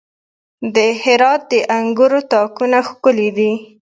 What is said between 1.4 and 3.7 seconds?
د انګورو تاکونه ښکلي دي.